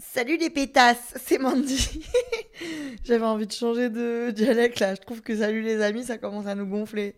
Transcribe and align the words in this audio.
Salut 0.00 0.38
les 0.38 0.48
pétasses, 0.48 1.14
c'est 1.24 1.38
Mandy. 1.38 2.00
J'avais 3.04 3.24
envie 3.24 3.46
de 3.46 3.52
changer 3.52 3.90
de 3.90 4.30
dialecte 4.30 4.80
là. 4.80 4.94
Je 4.94 5.00
trouve 5.00 5.20
que 5.20 5.36
salut 5.36 5.60
les 5.60 5.82
amis, 5.82 6.04
ça 6.04 6.16
commence 6.16 6.46
à 6.46 6.54
nous 6.54 6.66
gonfler. 6.66 7.16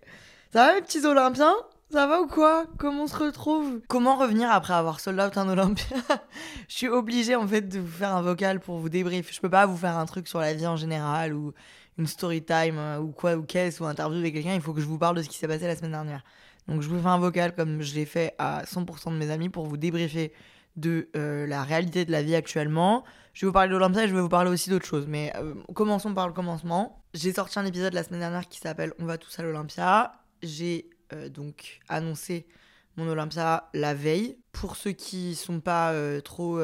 Ça 0.52 0.66
va 0.66 0.74
mes 0.74 0.80
petits 0.80 1.06
Olympiens? 1.06 1.54
Ça 1.92 2.06
va 2.08 2.20
ou 2.20 2.26
quoi? 2.26 2.66
Comment 2.78 3.04
on 3.04 3.06
se 3.06 3.16
retrouve? 3.16 3.80
Comment 3.86 4.16
revenir 4.16 4.50
après 4.50 4.74
avoir 4.74 4.98
sold 4.98 5.20
out 5.20 5.36
un 5.36 5.48
Olympia? 5.48 5.96
Je 6.68 6.74
suis 6.74 6.88
obligée 6.88 7.36
en 7.36 7.46
fait 7.46 7.68
de 7.68 7.78
vous 7.78 7.86
faire 7.86 8.16
un 8.16 8.22
vocal 8.22 8.58
pour 8.58 8.78
vous 8.78 8.88
débrief. 8.88 9.32
Je 9.32 9.40
peux 9.40 9.50
pas 9.50 9.66
vous 9.66 9.76
faire 9.76 9.96
un 9.96 10.06
truc 10.06 10.26
sur 10.26 10.40
la 10.40 10.52
vie 10.52 10.66
en 10.66 10.76
général 10.76 11.34
ou 11.34 11.52
une 11.98 12.06
story 12.08 12.42
time 12.42 12.78
euh, 12.78 12.98
ou 12.98 13.12
quoi 13.12 13.36
ou 13.36 13.42
qu'est-ce 13.42 13.80
ou 13.80 13.86
interview 13.86 14.18
avec 14.18 14.34
quelqu'un. 14.34 14.54
Il 14.54 14.60
faut 14.60 14.72
que 14.72 14.80
je 14.80 14.86
vous 14.86 14.98
parle 14.98 15.16
de 15.16 15.22
ce 15.22 15.28
qui 15.28 15.36
s'est 15.36 15.48
passé 15.48 15.66
la 15.68 15.76
semaine 15.76 15.92
dernière. 15.92 16.24
Donc 16.66 16.82
je 16.82 16.88
vous 16.88 17.00
fais 17.00 17.08
un 17.08 17.18
vocal 17.18 17.54
comme 17.54 17.80
je 17.80 17.94
l'ai 17.94 18.06
fait 18.06 18.34
à 18.38 18.64
100% 18.64 19.12
de 19.12 19.16
mes 19.16 19.30
amis 19.30 19.50
pour 19.50 19.66
vous 19.66 19.76
débriefer 19.76 20.32
de 20.76 21.08
euh, 21.16 21.46
la 21.46 21.62
réalité 21.62 22.04
de 22.04 22.12
la 22.12 22.22
vie 22.22 22.34
actuellement. 22.34 23.04
Je 23.34 23.44
vais 23.44 23.48
vous 23.48 23.52
parler 23.52 23.68
de 23.68 23.74
l'Olympia 23.74 24.04
et 24.04 24.08
je 24.08 24.14
vais 24.14 24.20
vous 24.20 24.28
parler 24.28 24.50
aussi 24.50 24.70
d'autres 24.70 24.86
choses. 24.86 25.06
Mais 25.06 25.32
euh, 25.36 25.54
commençons 25.74 26.14
par 26.14 26.26
le 26.26 26.34
commencement. 26.34 27.02
J'ai 27.14 27.32
sorti 27.32 27.58
un 27.58 27.66
épisode 27.66 27.94
la 27.94 28.04
semaine 28.04 28.20
dernière 28.20 28.48
qui 28.48 28.58
s'appelle 28.58 28.92
On 28.98 29.04
va 29.04 29.18
tous 29.18 29.38
à 29.38 29.42
l'Olympia. 29.42 30.12
J'ai 30.42 30.90
euh, 31.12 31.28
donc 31.28 31.80
annoncé 31.88 32.46
mon 32.96 33.08
Olympia 33.08 33.68
la 33.74 33.94
veille. 33.94 34.38
Pour 34.52 34.76
ceux 34.76 34.92
qui 34.92 35.34
sont 35.34 35.60
pas 35.60 35.94
trop 36.20 36.60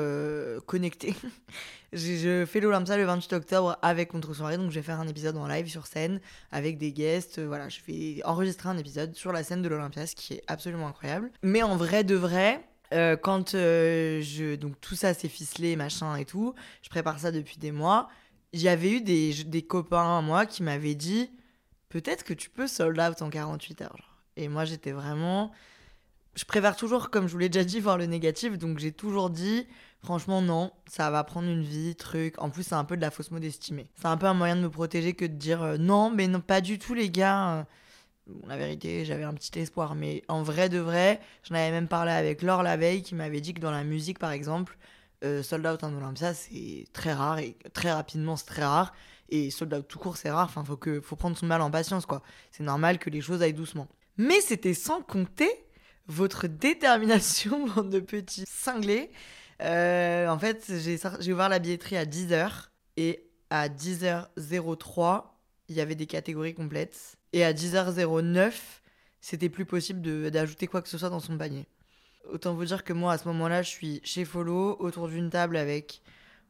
connectés, 0.66 1.14
je 1.94 2.44
fais 2.44 2.60
l'Olympia 2.60 2.98
le 2.98 3.04
28 3.04 3.32
octobre 3.32 3.78
avec 3.80 4.10
Contre 4.10 4.34
Soirée. 4.34 4.58
Donc 4.58 4.70
je 4.70 4.74
vais 4.74 4.82
faire 4.82 5.00
un 5.00 5.08
épisode 5.08 5.38
en 5.38 5.46
live 5.46 5.68
sur 5.70 5.86
scène 5.86 6.20
avec 6.52 6.76
des 6.76 6.92
guests. 6.92 7.40
voilà, 7.40 7.70
je 7.70 7.80
vais 7.86 8.22
enregistrer 8.26 8.68
un 8.68 8.76
épisode 8.76 9.14
sur 9.14 9.32
la 9.32 9.42
scène 9.42 9.62
de 9.62 9.68
l'Olympia, 9.68 10.06
ce 10.06 10.14
qui 10.14 10.34
est 10.34 10.42
absolument 10.48 10.88
incroyable. 10.88 11.30
Mais 11.42 11.62
en 11.62 11.76
vrai 11.78 12.04
de 12.04 12.14
vrai, 12.14 12.67
euh, 12.94 13.16
quand 13.16 13.54
euh, 13.54 14.20
je, 14.22 14.54
donc 14.54 14.80
tout 14.80 14.94
ça 14.94 15.14
s'est 15.14 15.28
ficelé, 15.28 15.76
machin 15.76 16.16
et 16.16 16.24
tout, 16.24 16.54
je 16.82 16.88
prépare 16.88 17.18
ça 17.18 17.30
depuis 17.32 17.58
des 17.58 17.72
mois. 17.72 18.08
J'avais 18.52 18.92
eu 18.92 19.00
des, 19.00 19.44
des 19.44 19.62
copains 19.62 20.18
à 20.18 20.22
moi 20.22 20.46
qui 20.46 20.62
m'avaient 20.62 20.94
dit 20.94 21.30
peut-être 21.90 22.24
que 22.24 22.32
tu 22.32 22.48
peux 22.48 22.66
sold 22.66 22.98
out 22.98 23.20
en 23.22 23.30
48 23.30 23.82
heures. 23.82 24.16
Et 24.36 24.48
moi 24.48 24.64
j'étais 24.64 24.92
vraiment. 24.92 25.52
Je 26.34 26.44
préfère 26.44 26.76
toujours, 26.76 27.10
comme 27.10 27.26
je 27.26 27.32
vous 27.32 27.38
l'ai 27.38 27.48
déjà 27.48 27.64
dit, 27.64 27.80
voir 27.80 27.98
le 27.98 28.06
négatif. 28.06 28.56
Donc 28.56 28.78
j'ai 28.78 28.92
toujours 28.92 29.28
dit 29.28 29.66
franchement 30.02 30.40
non, 30.40 30.70
ça 30.86 31.10
va 31.10 31.24
prendre 31.24 31.48
une 31.48 31.62
vie, 31.62 31.94
truc. 31.94 32.40
En 32.40 32.48
plus 32.48 32.62
c'est 32.62 32.74
un 32.74 32.84
peu 32.84 32.96
de 32.96 33.02
la 33.02 33.10
fausse 33.10 33.30
modestie. 33.30 33.74
C'est 33.96 34.06
un 34.06 34.16
peu 34.16 34.26
un 34.26 34.34
moyen 34.34 34.56
de 34.56 34.62
me 34.62 34.70
protéger 34.70 35.12
que 35.12 35.24
de 35.26 35.34
dire 35.34 35.62
euh, 35.62 35.76
non, 35.76 36.10
mais 36.10 36.26
non, 36.28 36.40
pas 36.40 36.60
du 36.60 36.78
tout 36.78 36.94
les 36.94 37.10
gars 37.10 37.66
la 38.46 38.56
vérité, 38.56 39.04
j'avais 39.04 39.24
un 39.24 39.34
petit 39.34 39.58
espoir. 39.58 39.94
Mais 39.94 40.22
en 40.28 40.42
vrai 40.42 40.68
de 40.68 40.78
vrai, 40.78 41.20
j'en 41.44 41.54
avais 41.54 41.70
même 41.70 41.88
parlé 41.88 42.12
avec 42.12 42.42
Laure 42.42 42.62
la 42.62 42.76
veille 42.76 43.02
qui 43.02 43.14
m'avait 43.14 43.40
dit 43.40 43.54
que 43.54 43.60
dans 43.60 43.70
la 43.70 43.84
musique, 43.84 44.18
par 44.18 44.32
exemple, 44.32 44.76
euh, 45.24 45.42
Sold 45.42 45.66
Out 45.66 45.84
en 45.84 45.94
Olympia, 45.94 46.34
c'est 46.34 46.86
très 46.92 47.12
rare 47.12 47.38
et 47.38 47.56
très 47.72 47.92
rapidement, 47.92 48.36
c'est 48.36 48.46
très 48.46 48.64
rare. 48.64 48.94
Et 49.30 49.50
Sold 49.50 49.74
Out 49.74 49.88
tout 49.88 49.98
court, 49.98 50.16
c'est 50.16 50.30
rare. 50.30 50.46
Enfin, 50.46 50.64
faut, 50.64 50.76
que, 50.76 51.00
faut 51.00 51.16
prendre 51.16 51.36
son 51.36 51.46
mal 51.46 51.60
en 51.60 51.70
patience, 51.70 52.06
quoi. 52.06 52.22
C'est 52.50 52.62
normal 52.62 52.98
que 52.98 53.10
les 53.10 53.20
choses 53.20 53.42
aillent 53.42 53.52
doucement. 53.52 53.88
Mais 54.16 54.40
c'était 54.40 54.74
sans 54.74 55.02
compter 55.02 55.50
votre 56.06 56.46
détermination, 56.48 57.66
bande 57.74 57.90
de 57.90 58.00
petits 58.00 58.44
cinglés. 58.46 59.10
Euh, 59.60 60.28
en 60.28 60.38
fait, 60.38 60.70
j'ai 60.78 61.32
ouvert 61.32 61.48
la 61.48 61.58
billetterie 61.58 61.96
à 61.96 62.04
10h 62.04 62.68
et 62.96 63.28
à 63.50 63.68
10h03, 63.68 65.24
il 65.68 65.76
y 65.76 65.80
avait 65.80 65.94
des 65.94 66.06
catégories 66.06 66.54
complètes. 66.54 67.17
Et 67.32 67.44
à 67.44 67.52
10h09, 67.52 68.52
c'était 69.20 69.48
plus 69.48 69.64
possible 69.64 70.30
d'ajouter 70.30 70.66
quoi 70.66 70.82
que 70.82 70.88
ce 70.88 70.98
soit 70.98 71.10
dans 71.10 71.20
son 71.20 71.36
panier. 71.36 71.66
Autant 72.30 72.54
vous 72.54 72.64
dire 72.64 72.84
que 72.84 72.92
moi, 72.92 73.12
à 73.12 73.18
ce 73.18 73.26
moment-là, 73.28 73.62
je 73.62 73.68
suis 73.68 74.00
chez 74.04 74.24
Follow, 74.24 74.76
autour 74.80 75.08
d'une 75.08 75.30
table 75.30 75.56
avec 75.56 76.02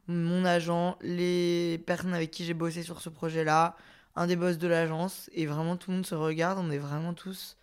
mon 0.07 0.43
agent, 0.45 0.97
les 1.01 1.81
personnes 1.85 2.13
avec 2.13 2.31
qui 2.31 2.43
j'ai 2.43 2.53
bossé 2.53 2.83
sur 2.83 3.01
ce 3.01 3.09
projet-là, 3.09 3.75
un 4.15 4.27
des 4.27 4.35
boss 4.35 4.57
de 4.57 4.67
l'agence, 4.67 5.29
et 5.33 5.45
vraiment 5.45 5.77
tout 5.77 5.91
le 5.91 5.97
monde 5.97 6.05
se 6.05 6.15
regarde, 6.15 6.59
on 6.59 6.71
est 6.71 6.79
vraiment 6.79 7.13
tous. 7.13 7.57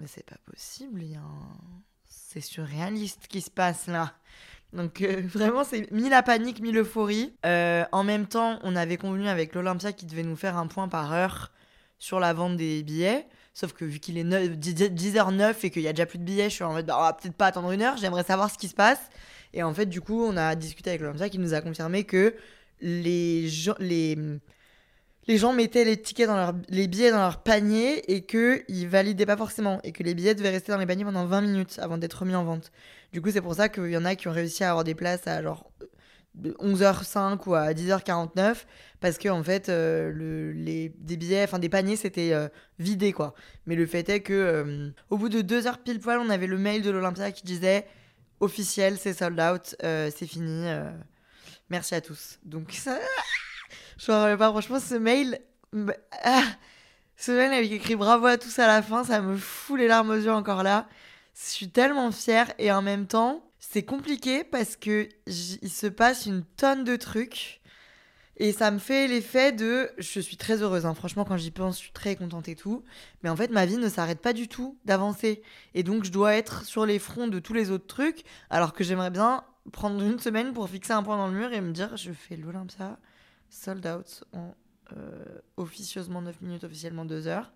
Mais 0.00 0.06
c'est 0.06 0.24
pas 0.24 0.38
possible, 0.50 1.02
il 1.02 1.12
y 1.12 1.16
a 1.16 1.20
un... 1.20 1.82
c'est 2.04 2.40
surréaliste 2.40 3.26
qui 3.28 3.40
se 3.40 3.50
passe 3.50 3.86
là. 3.86 4.14
Donc 4.72 5.00
euh, 5.02 5.22
vraiment, 5.26 5.64
c'est 5.64 5.90
mis 5.90 6.08
la 6.08 6.22
panique, 6.22 6.60
mis 6.60 6.72
l'euphorie. 6.72 7.34
Euh, 7.44 7.84
en 7.92 8.04
même 8.04 8.26
temps, 8.26 8.58
on 8.62 8.76
avait 8.76 8.96
convenu 8.96 9.28
avec 9.28 9.54
l'Olympia 9.54 9.92
qui 9.92 10.06
devait 10.06 10.22
nous 10.22 10.36
faire 10.36 10.56
un 10.56 10.66
point 10.66 10.88
par 10.88 11.12
heure 11.12 11.50
sur 11.98 12.20
la 12.20 12.32
vente 12.32 12.56
des 12.56 12.82
billets. 12.82 13.26
Sauf 13.54 13.72
que 13.72 13.84
vu 13.84 14.00
qu'il 14.00 14.18
est 14.18 14.24
10h09 14.24 15.54
et 15.62 15.70
qu'il 15.70 15.82
y 15.82 15.88
a 15.88 15.92
déjà 15.92 16.04
plus 16.04 16.18
de 16.18 16.24
billets, 16.24 16.50
je 16.50 16.56
suis 16.56 16.64
en 16.64 16.72
mode, 16.72 16.86
bah, 16.86 17.16
peut-être 17.20 17.34
pas 17.34 17.46
attendre 17.46 17.70
une 17.72 17.80
heure, 17.80 17.96
j'aimerais 17.96 18.24
savoir 18.24 18.50
ce 18.50 18.58
qui 18.58 18.68
se 18.68 18.74
passe. 18.74 19.00
Et 19.54 19.62
en 19.62 19.72
fait, 19.72 19.86
du 19.86 20.02
coup, 20.02 20.22
on 20.22 20.36
a 20.36 20.54
discuté 20.54 20.90
avec 20.90 21.00
l'Olympia 21.00 21.30
qui 21.30 21.38
nous 21.38 21.54
a 21.54 21.62
confirmé 21.62 22.04
que 22.04 22.34
les 22.82 23.48
gens, 23.48 23.74
les, 23.78 24.18
les 25.26 25.38
gens 25.38 25.54
mettaient 25.54 25.84
les 25.84 25.96
tickets 25.96 26.26
dans 26.26 26.36
leur, 26.36 26.52
les 26.68 26.86
billets 26.86 27.10
dans 27.10 27.22
leur 27.22 27.42
panier 27.42 28.14
et 28.14 28.26
qu'ils 28.26 28.88
validaient 28.88 29.24
pas 29.24 29.38
forcément. 29.38 29.80
Et 29.84 29.92
que 29.92 30.02
les 30.02 30.14
billets 30.14 30.34
devaient 30.34 30.50
rester 30.50 30.72
dans 30.72 30.78
les 30.78 30.86
paniers 30.86 31.04
pendant 31.04 31.24
20 31.24 31.40
minutes 31.40 31.78
avant 31.78 31.96
d'être 31.96 32.14
remis 32.14 32.34
en 32.34 32.44
vente. 32.44 32.70
Du 33.12 33.22
coup, 33.22 33.30
c'est 33.30 33.40
pour 33.40 33.54
ça 33.54 33.70
qu'il 33.70 33.90
y 33.90 33.96
en 33.96 34.04
a 34.04 34.16
qui 34.16 34.28
ont 34.28 34.32
réussi 34.32 34.64
à 34.64 34.70
avoir 34.70 34.84
des 34.84 34.94
places 34.94 35.26
à 35.26 35.42
genre 35.42 35.70
11h05 36.42 37.38
ou 37.46 37.54
à 37.54 37.72
10h49 37.72 38.64
parce 39.00 39.18
que 39.18 39.28
en 39.28 39.42
fait 39.42 39.68
euh, 39.68 40.10
le, 40.12 40.52
les 40.52 40.90
des 40.98 41.16
billets 41.16 41.44
enfin 41.44 41.58
des 41.58 41.68
paniers 41.68 41.96
c'était 41.96 42.32
euh, 42.32 42.48
vidé 42.78 43.12
quoi. 43.12 43.34
Mais 43.66 43.74
le 43.74 43.86
fait 43.86 44.08
est 44.08 44.20
que 44.20 44.32
euh, 44.32 44.90
au 45.10 45.18
bout 45.18 45.28
de 45.28 45.40
deux 45.40 45.66
heures 45.66 45.78
pile 45.78 46.00
poil 46.00 46.18
on 46.18 46.30
avait 46.30 46.46
le 46.46 46.58
mail 46.58 46.82
de 46.82 46.90
l'Olympia 46.90 47.32
qui 47.32 47.44
disait 47.44 47.86
officiel 48.40 48.98
c'est 48.98 49.14
sold 49.14 49.40
out 49.40 49.76
c'est 49.80 50.26
fini 50.26 50.66
merci 51.70 51.94
à 51.94 52.00
tous. 52.00 52.38
Donc 52.44 52.72
ça 52.72 52.98
je 53.98 54.12
ne 54.12 54.36
pas 54.36 54.50
franchement 54.50 54.80
ce 54.80 54.94
mail 54.94 55.40
ah, 56.24 56.44
ce 57.16 57.32
mail 57.32 57.52
avec 57.52 57.72
écrit 57.72 57.96
bravo 57.96 58.26
à 58.26 58.36
tous 58.36 58.58
à 58.58 58.66
la 58.66 58.82
fin 58.82 59.04
ça 59.04 59.20
me 59.20 59.36
fout 59.36 59.78
les 59.78 59.88
larmes 59.88 60.10
aux 60.10 60.14
yeux 60.14 60.32
encore 60.32 60.62
là. 60.62 60.86
Je 61.34 61.50
suis 61.50 61.68
tellement 61.68 62.10
fière 62.12 62.52
et 62.58 62.72
en 62.72 62.82
même 62.82 63.06
temps 63.06 63.45
c'est 63.68 63.82
compliqué 63.82 64.44
parce 64.44 64.76
que 64.76 65.08
il 65.26 65.70
se 65.70 65.86
passe 65.86 66.26
une 66.26 66.44
tonne 66.56 66.84
de 66.84 66.96
trucs. 66.96 67.60
Et 68.38 68.52
ça 68.52 68.70
me 68.70 68.78
fait 68.78 69.08
l'effet 69.08 69.50
de. 69.50 69.90
Je 69.98 70.20
suis 70.20 70.36
très 70.36 70.62
heureuse, 70.62 70.86
hein. 70.86 70.94
franchement, 70.94 71.24
quand 71.24 71.36
j'y 71.36 71.50
pense, 71.50 71.76
je 71.78 71.84
suis 71.84 71.92
très 71.92 72.16
contente 72.16 72.48
et 72.48 72.54
tout. 72.54 72.84
Mais 73.22 73.30
en 73.30 73.36
fait, 73.36 73.50
ma 73.50 73.66
vie 73.66 73.78
ne 73.78 73.88
s'arrête 73.88 74.20
pas 74.20 74.34
du 74.34 74.46
tout 74.46 74.78
d'avancer. 74.84 75.42
Et 75.74 75.82
donc, 75.82 76.04
je 76.04 76.12
dois 76.12 76.34
être 76.36 76.64
sur 76.64 76.86
les 76.86 76.98
fronts 76.98 77.28
de 77.28 77.38
tous 77.38 77.54
les 77.54 77.70
autres 77.70 77.86
trucs, 77.86 78.24
alors 78.50 78.72
que 78.72 78.84
j'aimerais 78.84 79.10
bien 79.10 79.42
prendre 79.72 80.02
une 80.02 80.18
semaine 80.20 80.52
pour 80.52 80.68
fixer 80.68 80.92
un 80.92 81.02
point 81.02 81.16
dans 81.16 81.28
le 81.28 81.34
mur 81.34 81.52
et 81.52 81.60
me 81.60 81.72
dire 81.72 81.96
je 81.96 82.12
fais 82.12 82.36
l'Olympia 82.36 82.98
sold 83.50 83.84
out 83.86 84.22
en 84.32 84.54
euh, 84.96 85.24
officieusement 85.56 86.22
9 86.22 86.40
minutes, 86.42 86.64
officiellement 86.64 87.04
2 87.04 87.26
heures 87.26 87.52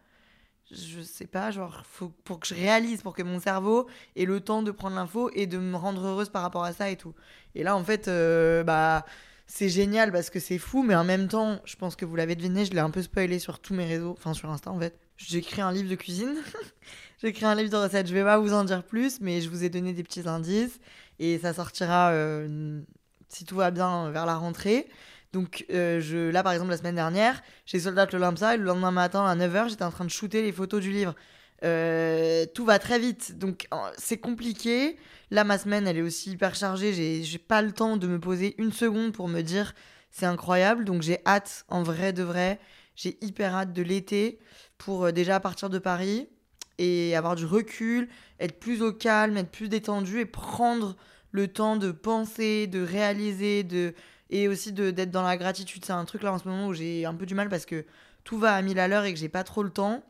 je 0.72 1.00
sais 1.02 1.26
pas, 1.26 1.50
genre, 1.50 1.82
faut, 1.84 2.10
pour 2.24 2.40
que 2.40 2.46
je 2.46 2.54
réalise, 2.54 3.02
pour 3.02 3.14
que 3.14 3.22
mon 3.22 3.40
cerveau 3.40 3.88
ait 4.16 4.24
le 4.24 4.40
temps 4.40 4.62
de 4.62 4.70
prendre 4.70 4.96
l'info 4.96 5.30
et 5.34 5.46
de 5.46 5.58
me 5.58 5.76
rendre 5.76 6.04
heureuse 6.04 6.28
par 6.28 6.42
rapport 6.42 6.64
à 6.64 6.72
ça 6.72 6.90
et 6.90 6.96
tout. 6.96 7.14
Et 7.54 7.62
là, 7.62 7.76
en 7.76 7.84
fait, 7.84 8.08
euh, 8.08 8.62
bah, 8.62 9.04
c'est 9.46 9.68
génial 9.68 10.12
parce 10.12 10.30
que 10.30 10.38
c'est 10.38 10.58
fou, 10.58 10.84
mais 10.84 10.94
en 10.94 11.02
même 11.02 11.26
temps, 11.26 11.60
je 11.64 11.74
pense 11.74 11.96
que 11.96 12.04
vous 12.04 12.14
l'avez 12.14 12.36
deviné, 12.36 12.64
je 12.64 12.70
l'ai 12.70 12.78
un 12.78 12.90
peu 12.90 13.02
spoilé 13.02 13.40
sur 13.40 13.58
tous 13.58 13.74
mes 13.74 13.84
réseaux, 13.84 14.14
enfin 14.16 14.32
sur 14.32 14.48
Insta 14.48 14.70
en 14.70 14.78
fait. 14.78 14.98
J'ai 15.16 15.38
écrit 15.38 15.60
un 15.60 15.72
livre 15.72 15.90
de 15.90 15.96
cuisine, 15.96 16.36
j'ai 17.20 17.28
écrit 17.28 17.44
un 17.44 17.56
livre 17.56 17.70
de 17.70 17.76
recettes, 17.76 18.06
je 18.06 18.14
vais 18.14 18.22
pas 18.22 18.38
vous 18.38 18.52
en 18.52 18.62
dire 18.62 18.84
plus, 18.84 19.20
mais 19.20 19.40
je 19.40 19.50
vous 19.50 19.64
ai 19.64 19.68
donné 19.68 19.92
des 19.92 20.04
petits 20.04 20.28
indices 20.28 20.78
et 21.18 21.38
ça 21.38 21.52
sortira, 21.52 22.10
euh, 22.10 22.80
si 23.28 23.44
tout 23.44 23.56
va 23.56 23.72
bien, 23.72 24.10
vers 24.10 24.24
la 24.24 24.36
rentrée. 24.36 24.88
Donc 25.32 25.64
euh, 25.70 26.00
je, 26.00 26.30
là, 26.30 26.42
par 26.42 26.52
exemple, 26.52 26.70
la 26.70 26.76
semaine 26.76 26.96
dernière, 26.96 27.42
j'ai 27.66 27.78
soldat 27.78 28.06
le 28.06 28.12
l'Olympia 28.12 28.54
et 28.54 28.56
le 28.56 28.64
lendemain 28.64 28.90
matin 28.90 29.24
à 29.24 29.36
9h, 29.36 29.68
j'étais 29.70 29.84
en 29.84 29.90
train 29.90 30.04
de 30.04 30.10
shooter 30.10 30.42
les 30.42 30.52
photos 30.52 30.80
du 30.80 30.90
livre. 30.90 31.14
Euh, 31.62 32.46
tout 32.54 32.64
va 32.64 32.78
très 32.78 32.98
vite, 32.98 33.38
donc 33.38 33.68
c'est 33.96 34.18
compliqué. 34.18 34.96
Là, 35.30 35.44
ma 35.44 35.58
semaine, 35.58 35.86
elle 35.86 35.98
est 35.98 36.02
aussi 36.02 36.32
hyper 36.32 36.54
chargée. 36.54 37.22
J'ai 37.22 37.38
pas 37.38 37.62
le 37.62 37.72
temps 37.72 37.96
de 37.96 38.06
me 38.06 38.18
poser 38.18 38.54
une 38.58 38.72
seconde 38.72 39.12
pour 39.12 39.28
me 39.28 39.42
dire 39.42 39.74
c'est 40.10 40.26
incroyable. 40.26 40.84
Donc 40.84 41.02
j'ai 41.02 41.20
hâte, 41.26 41.64
en 41.68 41.82
vrai 41.82 42.12
de 42.12 42.22
vrai, 42.22 42.58
j'ai 42.96 43.18
hyper 43.24 43.54
hâte 43.54 43.72
de 43.72 43.82
l'été 43.82 44.40
pour 44.78 45.04
euh, 45.04 45.12
déjà 45.12 45.38
partir 45.38 45.70
de 45.70 45.78
Paris 45.78 46.28
et 46.78 47.14
avoir 47.14 47.36
du 47.36 47.44
recul, 47.44 48.08
être 48.40 48.58
plus 48.58 48.82
au 48.82 48.92
calme, 48.92 49.36
être 49.36 49.50
plus 49.50 49.68
détendu 49.68 50.20
et 50.20 50.26
prendre 50.26 50.96
le 51.30 51.46
temps 51.46 51.76
de 51.76 51.92
penser, 51.92 52.66
de 52.66 52.82
réaliser, 52.82 53.62
de 53.62 53.94
et 54.30 54.48
aussi 54.48 54.72
d'être 54.72 55.10
dans 55.10 55.22
la 55.22 55.36
gratitude. 55.36 55.84
C'est 55.84 55.92
un 55.92 56.04
truc 56.04 56.22
là 56.22 56.32
en 56.32 56.38
ce 56.38 56.48
moment 56.48 56.68
où 56.68 56.72
j'ai 56.72 57.04
un 57.04 57.14
peu 57.14 57.26
du 57.26 57.34
mal 57.34 57.48
parce 57.48 57.66
que 57.66 57.84
tout 58.24 58.38
va 58.38 58.54
à 58.54 58.62
mille 58.62 58.78
à 58.78 58.88
l'heure 58.88 59.04
et 59.04 59.12
que 59.12 59.18
j'ai 59.18 59.28
pas 59.28 59.44
trop 59.44 59.62
le 59.62 59.70
temps. 59.70 60.02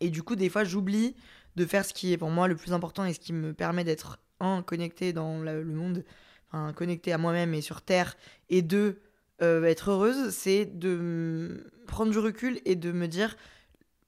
Et 0.00 0.10
du 0.10 0.22
coup, 0.22 0.36
des 0.36 0.48
fois, 0.48 0.64
j'oublie 0.64 1.16
de 1.56 1.64
faire 1.64 1.84
ce 1.84 1.92
qui 1.92 2.12
est 2.12 2.18
pour 2.18 2.30
moi 2.30 2.46
le 2.46 2.54
plus 2.54 2.72
important 2.72 3.04
et 3.04 3.12
ce 3.12 3.18
qui 3.18 3.32
me 3.32 3.52
permet 3.52 3.82
d'être 3.82 4.18
un 4.38 4.62
connecté 4.62 5.12
dans 5.12 5.38
le 5.40 5.64
monde, 5.64 6.04
enfin 6.52 6.72
connecté 6.72 7.12
à 7.12 7.18
moi-même 7.18 7.54
et 7.54 7.60
sur 7.60 7.82
terre, 7.82 8.16
et 8.48 8.62
deux 8.62 9.00
euh, 9.42 9.64
être 9.64 9.90
heureuse, 9.90 10.30
c'est 10.30 10.66
de 10.66 11.66
prendre 11.86 12.12
du 12.12 12.18
recul 12.18 12.60
et 12.64 12.76
de 12.76 12.92
me 12.92 13.08
dire 13.08 13.36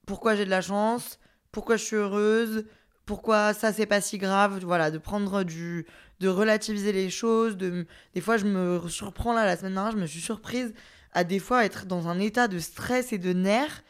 pourquoi 0.05 0.35
j'ai 0.35 0.45
de 0.45 0.49
la 0.49 0.61
chance, 0.61 1.19
pourquoi 1.51 1.75
je 1.75 1.83
suis 1.83 1.95
heureuse, 1.97 2.65
pourquoi 3.05 3.53
ça 3.53 3.73
c'est 3.73 3.85
pas 3.85 4.01
si 4.01 4.17
grave, 4.17 4.63
voilà, 4.63 4.91
de 4.91 4.97
prendre 4.97 5.43
du, 5.43 5.85
de 6.21 6.27
relativiser 6.27 6.93
les 6.93 7.09
choses, 7.09 7.57
de, 7.57 7.85
des 8.13 8.21
fois 8.21 8.37
je 8.37 8.45
me 8.45 8.87
surprends 8.87 9.33
là 9.33 9.43
la 9.43 9.57
semaine 9.57 9.73
dernière, 9.73 9.91
je 9.91 9.97
me 9.97 10.05
suis 10.05 10.21
surprise 10.21 10.73
à 11.13 11.23
des 11.23 11.39
fois 11.39 11.65
être 11.65 11.87
dans 11.87 12.07
un 12.07 12.19
état 12.19 12.47
de 12.47 12.59
stress 12.59 13.11
et 13.11 13.17
de 13.17 13.33
nerfs 13.33 13.83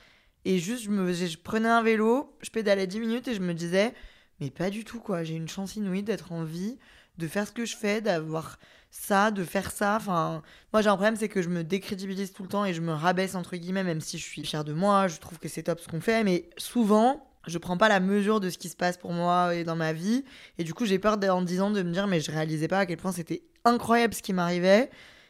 et 0.45 0.57
juste 0.57 0.85
je 0.85 0.89
me, 0.89 1.11
je 1.11 1.37
prenais 1.37 1.67
un 1.67 1.83
vélo, 1.83 2.33
je 2.41 2.49
pédalais 2.49 2.87
10 2.87 2.99
minutes 3.01 3.27
et 3.27 3.35
je 3.35 3.41
me 3.41 3.53
disais 3.53 3.93
mais 4.39 4.49
pas 4.49 4.69
du 4.69 4.85
tout 4.85 5.01
quoi, 5.01 5.23
j'ai 5.23 5.35
une 5.35 5.49
chance 5.49 5.75
inouïe 5.75 6.03
d'être 6.03 6.31
en 6.31 6.45
vie, 6.45 6.79
de 7.17 7.27
faire 7.27 7.45
ce 7.45 7.51
que 7.51 7.65
je 7.65 7.75
fais, 7.75 7.99
d'avoir 7.99 8.57
ça, 8.89 9.29
de 9.29 9.43
faire 9.43 9.69
ça. 9.69 9.97
Enfin, 9.97 10.41
moi 10.71 10.81
j'ai 10.81 10.87
un 10.87 10.95
problème, 10.95 11.17
c'est 11.17 11.29
que 11.29 11.41
je 11.41 11.49
me 11.49 11.65
décrédibilise 11.65 12.31
tout 12.31 12.43
le 12.43 12.49
temps 12.49 12.63
et 12.63 12.73
je 12.73 12.81
me 12.81 12.93
rabaisse 12.93 13.35
entre 13.35 13.57
guillemets, 13.57 13.83
même 13.83 13.99
si 13.99 14.17
je 14.17 14.23
suis 14.23 14.45
fière 14.45 14.63
de 14.63 14.71
moi, 14.71 15.09
je 15.09 15.19
trouve 15.19 15.37
que 15.37 15.49
c'est 15.49 15.63
top 15.63 15.81
ce 15.81 15.89
qu'on 15.89 15.99
fait, 15.99 16.23
mais 16.23 16.49
souvent 16.57 17.30
je 17.47 17.57
prends 17.57 17.77
pas 17.77 17.89
la 17.89 17.99
mesure 17.99 18.39
de 18.39 18.49
ce 18.49 18.57
qui 18.57 18.69
se 18.69 18.75
passe 18.75 18.97
pour 18.97 19.13
moi 19.13 19.55
et 19.55 19.63
dans 19.63 19.75
ma 19.75 19.93
vie. 19.93 20.23
Et 20.57 20.63
du 20.63 20.73
coup, 20.73 20.85
j'ai 20.85 20.99
peur 20.99 21.17
en 21.29 21.41
disant 21.41 21.71
de 21.71 21.81
me 21.81 21.91
dire, 21.91 22.07
mais 22.07 22.19
je 22.19 22.31
réalisais 22.31 22.67
pas 22.67 22.79
à 22.79 22.85
quel 22.85 22.97
point 22.97 23.11
c'était 23.11 23.43
incroyable 23.65 24.13
ce 24.13 24.21
qui 24.21 24.33
m'arrivait. 24.33 24.89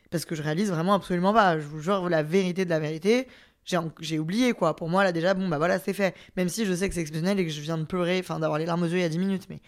Parce 0.10 0.26
que 0.26 0.36
je 0.36 0.42
réalise 0.42 0.70
vraiment 0.70 0.94
absolument 0.94 1.34
pas. 1.34 1.58
Je 1.58 1.66
vous 1.66 1.80
jure 1.80 2.10
la 2.10 2.22
vérité 2.22 2.66
de 2.66 2.70
la 2.70 2.80
vérité. 2.80 3.28
J'ai 4.00 4.20
oublié 4.20 4.54
quoi. 4.54 4.76
Pour 4.76 4.90
moi, 4.90 5.04
là 5.04 5.12
déjà, 5.12 5.34
bon, 5.34 5.48
bah 5.48 5.58
voilà, 5.58 5.80
c'est 5.80 5.94
fait. 5.94 6.16
Même 6.36 6.50
si 6.50 6.66
je 6.66 6.74
sais 6.74 6.90
que 6.90 6.96
c'est 6.96 7.02
exceptionnel 7.02 7.40
et 7.40 7.46
que 7.46 7.52
je 7.52 7.62
viens 7.62 7.78
de 7.78 7.86
pleurer, 7.86 8.20
enfin 8.20 8.40
d'avoir 8.40 8.60
les 8.60 8.66
larmes 8.66 8.84
aux 8.84 8.88
yeux 8.88 8.98
il 8.98 9.02
y 9.02 9.06
a 9.06 9.10
10 9.10 9.20
minutes. 9.20 9.48
Mais 9.50 9.62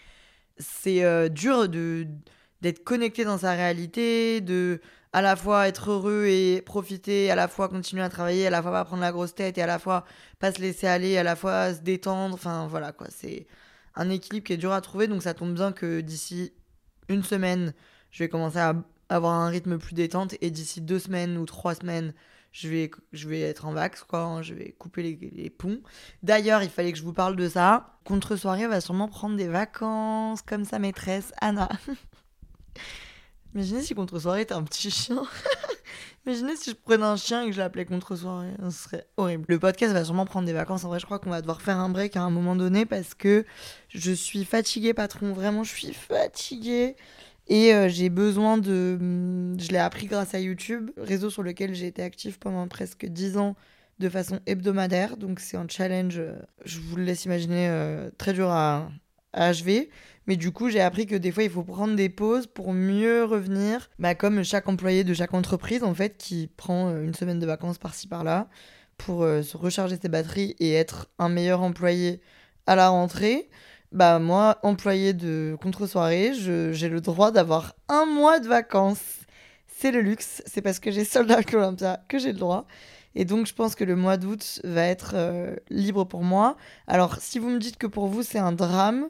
c'est 0.58 1.04
euh, 1.04 1.28
dur 1.28 1.68
d'être 1.68 2.84
connecté 2.84 3.24
dans 3.24 3.38
sa 3.38 3.52
réalité, 3.52 4.40
de 4.42 4.80
à 5.14 5.22
la 5.22 5.36
fois 5.36 5.68
être 5.68 5.92
heureux 5.92 6.26
et 6.26 6.60
profiter, 6.60 7.30
à 7.30 7.36
la 7.36 7.46
fois 7.46 7.68
continuer 7.68 8.02
à 8.02 8.08
travailler, 8.08 8.48
à 8.48 8.50
la 8.50 8.60
fois 8.60 8.72
pas 8.72 8.84
prendre 8.84 9.00
la 9.02 9.12
grosse 9.12 9.32
tête 9.32 9.56
et 9.58 9.62
à 9.62 9.66
la 9.66 9.78
fois 9.78 10.04
pas 10.40 10.50
se 10.52 10.60
laisser 10.60 10.88
aller, 10.88 11.16
à 11.16 11.22
la 11.22 11.36
fois 11.36 11.72
se 11.72 11.82
détendre. 11.82 12.34
Enfin 12.34 12.66
voilà 12.66 12.90
quoi, 12.90 13.06
c'est 13.10 13.46
un 13.94 14.10
équilibre 14.10 14.44
qui 14.44 14.54
est 14.54 14.56
dur 14.56 14.72
à 14.72 14.80
trouver. 14.80 15.06
Donc 15.06 15.22
ça 15.22 15.32
tombe 15.32 15.54
bien 15.54 15.70
que 15.70 16.00
d'ici 16.00 16.52
une 17.08 17.22
semaine, 17.22 17.74
je 18.10 18.24
vais 18.24 18.28
commencer 18.28 18.58
à 18.58 18.74
avoir 19.08 19.34
un 19.34 19.48
rythme 19.50 19.78
plus 19.78 19.94
détente 19.94 20.34
et 20.40 20.50
d'ici 20.50 20.80
deux 20.80 20.98
semaines 20.98 21.38
ou 21.38 21.46
trois 21.46 21.76
semaines, 21.76 22.12
je 22.50 22.68
vais, 22.68 22.90
je 23.12 23.28
vais 23.28 23.40
être 23.42 23.66
en 23.66 23.72
vax, 23.72 24.02
quoi. 24.02 24.20
Hein, 24.20 24.42
je 24.42 24.54
vais 24.54 24.72
couper 24.72 25.04
les, 25.04 25.30
les 25.32 25.50
ponts. 25.50 25.80
D'ailleurs, 26.24 26.64
il 26.64 26.70
fallait 26.70 26.90
que 26.90 26.98
je 26.98 27.04
vous 27.04 27.12
parle 27.12 27.36
de 27.36 27.48
ça. 27.48 27.98
Contre-soirée 28.04 28.66
va 28.66 28.80
sûrement 28.80 29.06
prendre 29.06 29.36
des 29.36 29.48
vacances, 29.48 30.42
comme 30.42 30.64
sa 30.64 30.80
maîtresse, 30.80 31.32
Anna. 31.40 31.68
Imaginez 33.54 33.82
si 33.82 33.94
contre-soirée 33.94 34.42
était 34.42 34.54
un 34.54 34.62
petit 34.62 34.90
chien. 34.90 35.22
Imaginez 36.26 36.56
si 36.56 36.70
je 36.70 36.76
prenais 36.76 37.04
un 37.04 37.16
chien 37.16 37.42
et 37.42 37.46
que 37.46 37.52
je 37.52 37.58
l'appelais 37.58 37.84
contre-soirée. 37.84 38.52
Ce 38.64 38.70
serait 38.70 39.06
horrible. 39.16 39.44
Le 39.48 39.58
podcast 39.58 39.92
va 39.92 40.04
sûrement 40.04 40.24
prendre 40.24 40.46
des 40.46 40.52
vacances. 40.52 40.84
En 40.84 40.88
vrai, 40.88 40.98
je 40.98 41.04
crois 41.04 41.18
qu'on 41.18 41.30
va 41.30 41.40
devoir 41.40 41.60
faire 41.60 41.78
un 41.78 41.88
break 41.88 42.16
à 42.16 42.22
un 42.22 42.30
moment 42.30 42.56
donné 42.56 42.86
parce 42.86 43.14
que 43.14 43.44
je 43.88 44.10
suis 44.12 44.44
fatiguée, 44.44 44.94
patron. 44.94 45.32
Vraiment, 45.32 45.64
je 45.64 45.72
suis 45.72 45.92
fatiguée. 45.92 46.96
Et 47.46 47.74
euh, 47.74 47.88
j'ai 47.88 48.08
besoin 48.08 48.58
de. 48.58 48.96
Hmm, 48.98 49.60
je 49.60 49.68
l'ai 49.68 49.78
appris 49.78 50.06
grâce 50.06 50.34
à 50.34 50.40
YouTube, 50.40 50.90
réseau 50.96 51.30
sur 51.30 51.42
lequel 51.42 51.74
j'ai 51.74 51.86
été 51.86 52.02
active 52.02 52.38
pendant 52.38 52.66
presque 52.68 53.04
10 53.04 53.36
ans 53.36 53.54
de 53.98 54.08
façon 54.08 54.40
hebdomadaire. 54.46 55.16
Donc 55.16 55.40
c'est 55.40 55.56
un 55.56 55.66
challenge, 55.68 56.18
euh, 56.18 56.34
je 56.64 56.80
vous 56.80 56.96
le 56.96 57.04
laisse 57.04 57.24
imaginer, 57.26 57.68
euh, 57.68 58.10
très 58.16 58.32
dur 58.32 58.48
à, 58.48 58.88
à 59.32 59.46
achever. 59.48 59.90
Mais 60.26 60.36
du 60.36 60.52
coup, 60.52 60.70
j'ai 60.70 60.80
appris 60.80 61.06
que 61.06 61.16
des 61.16 61.30
fois, 61.30 61.42
il 61.42 61.50
faut 61.50 61.62
prendre 61.62 61.96
des 61.96 62.08
pauses 62.08 62.46
pour 62.46 62.72
mieux 62.72 63.24
revenir. 63.24 63.90
Bah, 63.98 64.14
comme 64.14 64.42
chaque 64.42 64.68
employé 64.68 65.04
de 65.04 65.12
chaque 65.12 65.34
entreprise, 65.34 65.82
en 65.82 65.94
fait, 65.94 66.16
qui 66.16 66.48
prend 66.56 66.88
euh, 66.88 67.04
une 67.04 67.14
semaine 67.14 67.38
de 67.38 67.46
vacances 67.46 67.78
par-ci 67.78 68.08
par-là 68.08 68.48
pour 68.96 69.22
euh, 69.22 69.42
se 69.42 69.56
recharger 69.56 69.98
ses 70.00 70.08
batteries 70.08 70.56
et 70.60 70.72
être 70.72 71.08
un 71.18 71.28
meilleur 71.28 71.62
employé 71.62 72.20
à 72.66 72.76
la 72.76 72.88
rentrée. 72.88 73.50
Bah, 73.92 74.18
moi, 74.18 74.58
employé 74.62 75.12
de 75.12 75.56
contre-soirée, 75.60 76.32
j'ai 76.34 76.88
le 76.88 77.00
droit 77.00 77.30
d'avoir 77.30 77.74
un 77.88 78.06
mois 78.06 78.40
de 78.40 78.48
vacances. 78.48 79.20
C'est 79.66 79.92
le 79.92 80.00
luxe. 80.00 80.42
C'est 80.46 80.62
parce 80.62 80.80
que 80.80 80.90
j'ai 80.90 81.04
soldat 81.04 81.34
avec 81.34 81.52
l'Olympia 81.52 82.00
que 82.08 82.18
j'ai 82.18 82.32
le 82.32 82.38
droit. 82.38 82.66
Et 83.14 83.24
donc, 83.24 83.46
je 83.46 83.54
pense 83.54 83.74
que 83.74 83.84
le 83.84 83.94
mois 83.94 84.16
d'août 84.16 84.60
va 84.64 84.84
être 84.84 85.12
euh, 85.14 85.54
libre 85.70 86.04
pour 86.04 86.22
moi. 86.22 86.56
Alors, 86.86 87.18
si 87.20 87.38
vous 87.38 87.50
me 87.50 87.58
dites 87.58 87.76
que 87.76 87.86
pour 87.86 88.08
vous, 88.08 88.22
c'est 88.22 88.38
un 88.38 88.52
drame, 88.52 89.08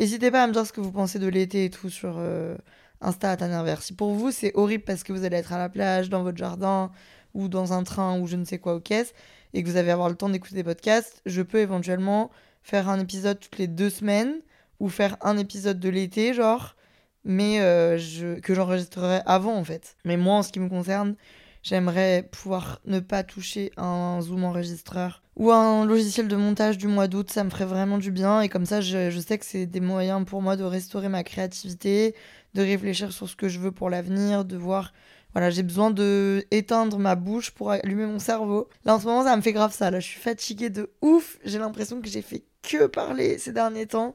N'hésitez 0.00 0.30
pas 0.30 0.42
à 0.42 0.46
me 0.46 0.52
dire 0.54 0.64
ce 0.64 0.72
que 0.72 0.80
vous 0.80 0.92
pensez 0.92 1.18
de 1.18 1.28
l'été 1.28 1.66
et 1.66 1.70
tout 1.70 1.90
sur 1.90 2.14
euh, 2.16 2.56
Insta 3.02 3.32
à 3.32 3.36
Tanervers. 3.36 3.82
Si 3.82 3.92
pour 3.92 4.14
vous 4.14 4.30
c'est 4.30 4.50
horrible 4.54 4.82
parce 4.84 5.02
que 5.02 5.12
vous 5.12 5.26
allez 5.26 5.36
être 5.36 5.52
à 5.52 5.58
la 5.58 5.68
plage, 5.68 6.08
dans 6.08 6.22
votre 6.22 6.38
jardin 6.38 6.90
ou 7.34 7.48
dans 7.48 7.74
un 7.74 7.84
train 7.84 8.18
ou 8.18 8.26
je 8.26 8.36
ne 8.36 8.46
sais 8.46 8.58
quoi 8.58 8.74
au 8.74 8.80
caisse 8.80 9.12
et 9.52 9.62
que 9.62 9.68
vous 9.68 9.76
allez 9.76 9.90
avoir 9.90 10.08
le 10.08 10.14
temps 10.14 10.30
d'écouter 10.30 10.54
des 10.54 10.64
podcasts, 10.64 11.20
je 11.26 11.42
peux 11.42 11.58
éventuellement 11.58 12.30
faire 12.62 12.88
un 12.88 12.98
épisode 12.98 13.40
toutes 13.40 13.58
les 13.58 13.66
deux 13.66 13.90
semaines 13.90 14.40
ou 14.78 14.88
faire 14.88 15.18
un 15.20 15.36
épisode 15.36 15.78
de 15.78 15.90
l'été, 15.90 16.32
genre, 16.32 16.76
mais 17.24 17.60
euh, 17.60 17.98
que 18.42 18.54
j'enregistrerai 18.54 19.20
avant 19.26 19.54
en 19.54 19.64
fait. 19.64 19.96
Mais 20.06 20.16
moi, 20.16 20.36
en 20.36 20.42
ce 20.42 20.50
qui 20.50 20.60
me 20.60 20.70
concerne, 20.70 21.14
J'aimerais 21.62 22.26
pouvoir 22.30 22.80
ne 22.86 23.00
pas 23.00 23.22
toucher 23.22 23.70
un 23.76 24.20
zoom 24.22 24.44
enregistreur 24.44 25.22
ou 25.36 25.50
un 25.52 25.84
logiciel 25.84 26.26
de 26.26 26.36
montage 26.36 26.78
du 26.78 26.86
mois 26.86 27.06
d'août. 27.06 27.30
Ça 27.30 27.44
me 27.44 27.50
ferait 27.50 27.66
vraiment 27.66 27.98
du 27.98 28.10
bien. 28.10 28.40
Et 28.40 28.48
comme 28.48 28.64
ça, 28.64 28.80
je, 28.80 29.18
sais 29.20 29.38
que 29.38 29.44
c'est 29.44 29.66
des 29.66 29.80
moyens 29.80 30.24
pour 30.24 30.40
moi 30.40 30.56
de 30.56 30.64
restaurer 30.64 31.08
ma 31.08 31.22
créativité, 31.22 32.14
de 32.54 32.62
réfléchir 32.62 33.12
sur 33.12 33.28
ce 33.28 33.36
que 33.36 33.48
je 33.48 33.58
veux 33.58 33.72
pour 33.72 33.90
l'avenir, 33.90 34.44
de 34.44 34.56
voir. 34.56 34.92
Voilà, 35.32 35.50
j'ai 35.50 35.62
besoin 35.62 35.90
de 35.90 36.44
éteindre 36.50 36.98
ma 36.98 37.14
bouche 37.14 37.50
pour 37.52 37.70
allumer 37.70 38.06
mon 38.06 38.18
cerveau. 38.18 38.68
Là, 38.84 38.94
en 38.94 39.00
ce 39.00 39.06
moment, 39.06 39.24
ça 39.24 39.36
me 39.36 39.42
fait 39.42 39.52
grave 39.52 39.72
ça. 39.72 39.90
Là, 39.90 40.00
je 40.00 40.06
suis 40.06 40.20
fatiguée 40.20 40.70
de 40.70 40.90
ouf. 41.02 41.38
J'ai 41.44 41.58
l'impression 41.58 42.00
que 42.00 42.08
j'ai 42.08 42.22
fait 42.22 42.42
que 42.62 42.86
parler 42.86 43.38
ces 43.38 43.52
derniers 43.52 43.86
temps. 43.86 44.14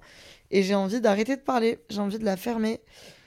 Et 0.50 0.64
j'ai 0.64 0.76
envie 0.76 1.00
d'arrêter 1.00 1.36
de 1.36 1.42
parler. 1.42 1.80
J'ai 1.90 2.02
envie 2.02 2.20
de 2.20 2.26
la 2.26 2.38
fermer. 2.38 2.82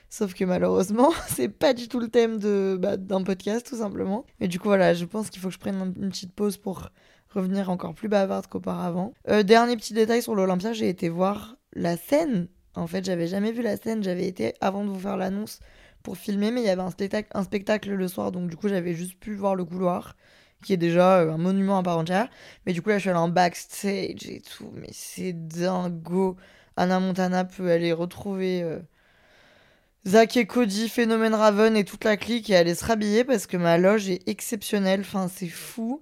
Sauf 0.09 0.33
que 0.33 0.43
malheureusement, 0.43 1.11
c'est 1.27 1.49
pas 1.49 1.73
du 1.73 1.87
tout 1.87 1.99
le 1.99 2.07
thème 2.07 2.39
de, 2.39 2.77
bah, 2.79 2.97
d'un 2.97 3.23
podcast, 3.23 3.67
tout 3.67 3.77
simplement. 3.77 4.25
Mais 4.39 4.47
du 4.47 4.59
coup, 4.59 4.67
voilà, 4.67 4.93
je 4.93 5.05
pense 5.05 5.29
qu'il 5.29 5.41
faut 5.41 5.49
que 5.49 5.53
je 5.53 5.59
prenne 5.59 5.93
une 5.99 6.09
petite 6.09 6.33
pause 6.33 6.57
pour 6.57 6.89
revenir 7.33 7.69
encore 7.69 7.93
plus 7.93 8.09
bavarde 8.09 8.47
qu'auparavant. 8.47 9.13
Euh, 9.29 9.43
dernier 9.43 9.77
petit 9.77 9.93
détail 9.93 10.21
sur 10.21 10.35
l'Olympia, 10.35 10.73
j'ai 10.73 10.89
été 10.89 11.09
voir 11.09 11.57
la 11.73 11.95
scène. 11.95 12.47
En 12.75 12.87
fait, 12.87 13.05
j'avais 13.05 13.27
jamais 13.27 13.51
vu 13.51 13.61
la 13.61 13.77
scène. 13.77 14.03
J'avais 14.03 14.27
été, 14.27 14.55
avant 14.61 14.83
de 14.83 14.89
vous 14.89 14.99
faire 14.99 15.17
l'annonce, 15.17 15.59
pour 16.01 16.17
filmer, 16.17 16.51
mais 16.51 16.61
il 16.61 16.67
y 16.67 16.69
avait 16.69 16.81
un 16.81 16.91
spectacle, 16.91 17.29
un 17.33 17.43
spectacle 17.43 17.91
le 17.91 18.07
soir, 18.07 18.31
donc 18.31 18.49
du 18.49 18.55
coup, 18.55 18.69
j'avais 18.69 18.93
juste 18.93 19.19
pu 19.19 19.35
voir 19.35 19.55
le 19.55 19.65
couloir 19.65 20.15
qui 20.63 20.73
est 20.73 20.77
déjà 20.77 21.19
euh, 21.19 21.33
un 21.33 21.37
monument 21.37 21.77
à 21.77 21.83
part 21.83 21.97
entière. 21.97 22.29
Mais 22.65 22.73
du 22.73 22.81
coup, 22.81 22.89
là, 22.89 22.97
je 22.97 23.01
suis 23.01 23.09
allée 23.09 23.19
en 23.19 23.29
backstage 23.29 24.27
et 24.27 24.41
tout. 24.41 24.71
Mais 24.73 24.89
c'est 24.91 25.33
dingo. 25.33 26.35
Anna 26.75 26.99
Montana 26.99 27.45
peut 27.45 27.69
aller 27.71 27.93
retrouver 27.93 28.61
euh, 28.63 28.79
Zach 30.07 30.37
et 30.37 30.45
Cody, 30.45 30.87
Phénomène 30.87 31.35
Raven 31.35 31.75
et 31.75 31.83
toute 31.83 32.05
la 32.05 32.15
clique 32.15 32.49
et 32.49 32.55
aller 32.55 32.73
se 32.73 32.85
rhabiller 32.85 33.25
parce 33.25 33.47
que 33.47 33.57
ma 33.57 33.77
loge 33.77 34.09
est 34.09 34.27
exceptionnelle. 34.27 35.01
Enfin, 35.01 35.27
c'est 35.27 35.49
fou. 35.49 36.01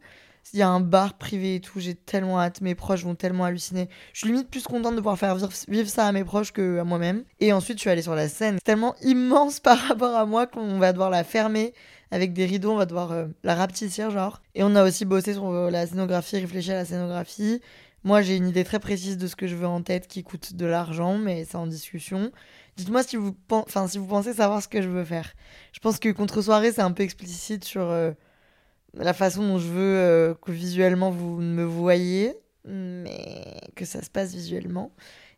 Il 0.53 0.59
y 0.59 0.61
a 0.61 0.69
un 0.69 0.79
bar 0.79 1.17
privé 1.17 1.55
et 1.55 1.59
tout. 1.59 1.79
J'ai 1.79 1.95
tellement 1.95 2.39
hâte. 2.39 2.61
Mes 2.61 2.75
proches 2.75 3.03
vont 3.03 3.15
tellement 3.15 3.45
halluciner. 3.45 3.89
Je 4.13 4.19
suis 4.19 4.27
limite 4.27 4.49
plus 4.49 4.63
contente 4.63 4.93
de 4.93 4.99
pouvoir 4.99 5.17
faire 5.17 5.35
vivre 5.67 5.89
ça 5.89 6.05
à 6.07 6.11
mes 6.11 6.23
proches 6.23 6.53
que 6.53 6.77
à 6.77 6.83
moi-même. 6.83 7.23
Et 7.39 7.51
ensuite, 7.51 7.79
je 7.79 7.81
suis 7.81 7.89
allée 7.89 8.03
sur 8.03 8.15
la 8.15 8.29
scène. 8.29 8.55
C'est 8.57 8.65
tellement 8.65 8.95
immense 9.01 9.59
par 9.61 9.79
rapport 9.79 10.15
à 10.15 10.25
moi 10.25 10.45
qu'on 10.45 10.77
va 10.77 10.93
devoir 10.93 11.09
la 11.09 11.23
fermer 11.23 11.73
avec 12.11 12.33
des 12.33 12.45
rideaux. 12.45 12.71
On 12.71 12.77
va 12.77 12.85
devoir 12.85 13.11
euh, 13.11 13.25
la 13.43 13.55
rapetisser, 13.55 14.09
genre. 14.11 14.41
Et 14.53 14.63
on 14.63 14.75
a 14.75 14.83
aussi 14.85 15.05
bossé 15.05 15.33
sur 15.33 15.49
euh, 15.49 15.71
la 15.71 15.87
scénographie, 15.87 16.37
réfléchi 16.37 16.71
à 16.71 16.75
la 16.75 16.85
scénographie. 16.85 17.61
Moi, 18.03 18.21
j'ai 18.21 18.37
une 18.37 18.47
idée 18.47 18.63
très 18.63 18.79
précise 18.79 19.17
de 19.17 19.27
ce 19.27 19.35
que 19.35 19.47
je 19.47 19.55
veux 19.55 19.67
en 19.67 19.81
tête 19.81 20.07
qui 20.07 20.23
coûte 20.23 20.53
de 20.53 20.65
l'argent, 20.65 21.17
mais 21.17 21.45
c'est 21.45 21.57
en 21.57 21.67
discussion. 21.67 22.31
Dites-moi 22.77 23.01
si 23.01 23.15
vous, 23.15 23.34
pensez 23.34 24.34
savoir 24.34 24.62
ce 24.62 24.67
que 24.67 24.84
je 24.84 24.88
veux 24.88 25.03
faire. 25.03 25.34
Je 25.74 25.79
pense 25.79 25.98
que 25.98 26.10
contre-soirée, 26.10 26.72
c'est 26.72 26.81
un 26.81 26.91
peu 26.91 27.01
explicite 27.01 27.65
sur 27.65 27.81
euh, 27.81 28.12
la 28.93 29.13
façon 29.13 29.41
dont 29.41 29.57
je 29.57 29.67
veux 29.67 29.98
euh, 29.98 30.34
que 30.36 30.51
visuellement 30.51 31.10
vous 31.10 31.41
me 31.41 31.63
voyez, 31.63 32.36
mais 32.65 33.60
que 33.75 33.84
ça 33.84 34.03
se 34.03 34.12
passe 34.12 34.31
visuellement. 34.31 34.91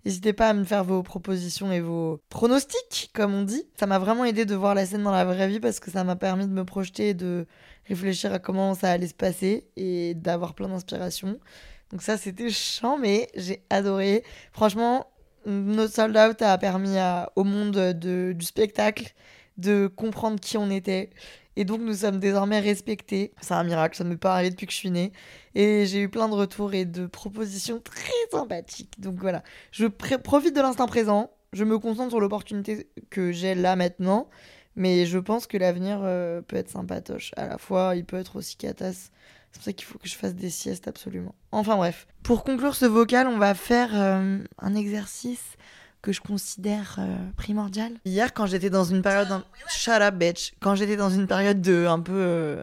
N'hésitez 0.06 0.34
pas 0.34 0.50
à 0.50 0.54
me 0.54 0.66
faire 0.66 0.84
vos 0.84 1.02
propositions 1.02 1.72
et 1.72 1.80
vos 1.80 2.22
pronostics, 2.28 3.10
comme 3.14 3.34
on 3.34 3.44
dit. 3.44 3.64
Ça 3.80 3.86
m'a 3.86 4.00
vraiment 4.00 4.26
aidé 4.26 4.46
de 4.46 4.56
voir 4.56 4.76
la 4.76 4.86
scène 4.86 5.04
dans 5.04 5.12
la 5.12 5.24
vraie 5.24 5.48
vie 5.48 5.62
parce 5.62 5.80
que 5.80 5.92
ça 5.92 6.04
m'a 6.04 6.18
permis 6.18 6.46
de 6.46 6.52
me 6.52 6.66
projeter 6.66 7.10
et 7.10 7.14
de 7.14 7.48
réfléchir 7.88 8.34
à 8.34 8.40
comment 8.40 8.76
ça 8.76 8.92
allait 8.92 9.08
se 9.08 9.14
passer 9.14 9.70
et 9.78 10.14
d'avoir 10.14 10.56
plein 10.56 10.68
d'inspiration. 10.68 11.40
Donc 11.92 12.02
ça, 12.02 12.18
c'était 12.18 12.50
chiant, 12.50 12.98
mais 12.98 13.30
j'ai 13.36 13.64
adoré. 13.70 14.24
Franchement, 14.52 15.08
notre 15.46 15.94
sold 15.94 16.18
out 16.18 16.42
a 16.42 16.58
permis 16.58 16.98
au 17.36 17.44
monde 17.44 17.94
de, 17.94 18.34
du 18.34 18.46
spectacle 18.46 19.14
de 19.58 19.88
comprendre 19.88 20.40
qui 20.40 20.58
on 20.58 20.70
était. 20.70 21.10
Et 21.56 21.66
donc, 21.66 21.82
nous 21.82 21.94
sommes 21.94 22.20
désormais 22.20 22.60
respectés. 22.60 23.34
C'est 23.42 23.54
un 23.54 23.64
miracle, 23.64 23.98
ça 23.98 24.04
ne 24.04 24.10
m'est 24.10 24.18
pas 24.18 24.34
arrivé 24.34 24.52
depuis 24.52 24.66
que 24.66 24.72
je 24.72 24.78
suis 24.78 24.92
née. 24.92 25.12
Et 25.56 25.86
j'ai 25.86 26.02
eu 26.02 26.10
plein 26.10 26.30
de 26.30 26.34
retours 26.34 26.74
et 26.74 26.86
de 26.86 27.06
propositions 27.06 27.82
très 27.82 28.12
sympathiques. 28.32 29.00
Donc 29.00 29.16
voilà, 29.20 29.44
je 29.72 29.86
profite 29.88 30.56
de 30.56 30.62
l'instant 30.62 30.88
présent. 30.88 31.32
Je 31.52 31.64
me 31.64 31.80
concentre 31.80 32.12
sur 32.12 32.20
l'opportunité 32.20 32.88
que 33.10 33.32
j'ai 33.32 33.56
là 33.56 33.76
maintenant. 33.76 34.30
Mais 34.76 35.06
je 35.06 35.18
pense 35.18 35.48
que 35.48 35.58
l'avenir 35.58 36.00
euh, 36.04 36.42
peut 36.42 36.56
être 36.56 36.70
sympatoche. 36.70 37.32
À 37.36 37.48
la 37.48 37.58
fois, 37.58 37.96
il 37.96 38.06
peut 38.06 38.18
être 38.18 38.38
aussi 38.38 38.56
catasse. 38.56 39.12
C'est 39.52 39.60
pour 39.60 39.64
ça 39.64 39.74
qu'il 39.74 39.88
faut 39.88 39.98
que 39.98 40.08
je 40.08 40.16
fasse 40.16 40.36
des 40.36 40.50
siestes 40.50 40.88
absolument. 40.88 41.36
Enfin 41.52 41.76
bref. 41.76 42.08
Pour 42.24 42.44
conclure 42.44 42.76
ce 42.76 42.86
vocal, 42.86 43.28
on 43.28 43.38
va 43.38 43.54
faire 43.54 43.90
euh, 43.94 44.40
un 44.60 44.76
exercice 44.76 45.44
que 46.02 46.12
je 46.12 46.22
considère 46.22 46.96
euh, 47.00 47.18
primordial. 47.36 47.94
Hier, 48.06 48.34
quand 48.34 48.46
j'étais 48.46 48.70
dans 48.70 48.86
une 48.86 49.02
période... 49.02 49.44
Shut 49.68 50.02
up, 50.02 50.16
bitch. 50.16 50.54
Quand 50.62 50.76
j'étais 50.76 50.96
dans 50.96 51.10
une 51.10 51.28
période 51.28 51.62
de 51.62 51.86
un 51.88 52.00
peu... 52.00 52.60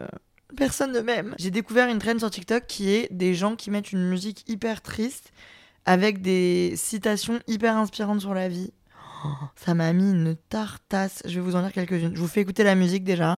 Personne 0.55 0.93
ne 0.93 1.01
m'aime. 1.01 1.35
J'ai 1.37 1.51
découvert 1.51 1.89
une 1.89 1.99
traîne 1.99 2.19
sur 2.19 2.31
TikTok 2.31 2.65
qui 2.67 2.89
est 2.89 3.07
des 3.11 3.33
gens 3.35 3.55
qui 3.55 3.69
mettent 3.69 3.91
une 3.91 4.07
musique 4.07 4.43
hyper 4.47 4.81
triste 4.81 5.31
avec 5.85 6.21
des 6.21 6.73
citations 6.75 7.39
hyper 7.47 7.75
inspirantes 7.75 8.21
sur 8.21 8.33
la 8.33 8.47
vie. 8.47 8.71
ça 9.55 9.73
m'a 9.73 9.91
mis 9.93 10.11
une 10.11 10.35
tartasse. 10.49 11.21
Je 11.25 11.35
vais 11.35 11.41
vous 11.41 11.55
en 11.55 11.61
dire 11.61 11.71
quelques-unes. 11.71 12.15
Je 12.15 12.19
vous 12.19 12.27
fais 12.27 12.41
écouter 12.41 12.63
la 12.63 12.75
musique 12.75 13.03
déjà. 13.03 13.35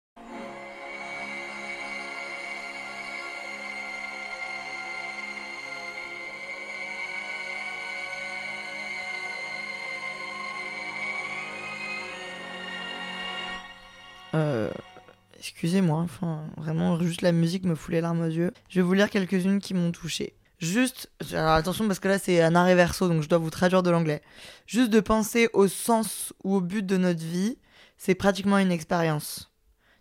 Excusez-moi, 15.49 15.99
enfin, 15.99 16.45
vraiment, 16.57 17.01
juste 17.01 17.23
la 17.23 17.33
musique 17.33 17.65
me 17.65 17.75
fout 17.75 17.93
les 17.93 18.01
larmes 18.01 18.21
aux 18.21 18.31
yeux. 18.31 18.53
Je 18.69 18.81
vais 18.81 18.87
vous 18.87 18.93
lire 18.93 19.11
quelques-unes 19.11 19.61
qui 19.61 19.75
m'ont 19.75 19.93
touché. 19.93 20.35
Juste, 20.61 21.11
alors 21.33 21.53
attention 21.53 21.87
parce 21.87 22.01
que 22.01 22.09
là 22.09 22.19
c'est 22.19 22.43
un 22.43 22.57
arrêt 22.57 22.75
verso 22.75 23.09
donc 23.09 23.23
je 23.23 23.29
dois 23.29 23.39
vous 23.39 23.51
traduire 23.51 23.85
de 23.85 23.91
l'anglais. 23.91 24.23
Juste 24.67 24.91
de 24.91 24.99
penser 24.99 25.49
au 25.53 25.69
sens 25.69 26.35
ou 26.43 26.57
au 26.57 26.61
but 26.61 26.85
de 26.85 26.97
notre 26.97 27.23
vie, 27.23 27.59
c'est 27.97 28.17
pratiquement 28.17 28.59
une 28.59 28.73
expérience. 28.73 29.53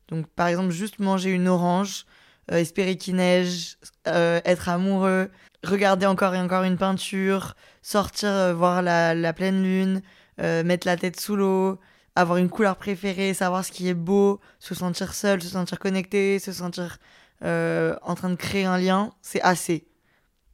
Donc 0.08 0.26
par 0.28 0.48
exemple 0.48 0.72
juste 0.72 0.98
manger 0.98 1.30
une 1.30 1.48
orange, 1.48 2.06
euh, 2.52 2.58
espérer 2.58 2.98
qu'il 2.98 3.18
neige, 3.18 3.78
euh, 4.08 4.42
être 4.46 4.68
amoureux, 4.68 5.30
regarder 5.64 6.08
encore 6.08 6.34
et 6.34 6.40
encore 6.40 6.64
une 6.64 6.78
peinture, 6.78 7.56
sortir 7.84 8.30
euh, 8.30 8.54
voir 8.54 8.82
la, 8.82 9.14
la, 9.14 9.34
pleine 9.34 9.62
lune, 9.62 10.02
mettre 10.40 10.88
la 10.88 10.98
tête 10.98 11.20
sous 11.20 11.36
l'eau, 11.36 11.80
avoir 12.20 12.38
une 12.38 12.50
couleur 12.50 12.76
préférée, 12.76 13.34
savoir 13.34 13.64
ce 13.66 13.72
qui 13.72 13.88
est 13.88 13.94
beau, 13.94 14.40
se 14.60 14.76
sentir 14.76 15.14
seul, 15.14 15.42
se 15.42 15.50
sentir 15.50 15.80
connecté, 15.80 16.40
se 16.40 16.52
sentir 16.52 17.00
en 17.42 18.16
train 18.16 18.30
de 18.30 18.36
créer 18.36 18.66
un 18.66 18.78
lien, 18.78 19.12
c'est 19.22 19.42
assez. 19.42 19.88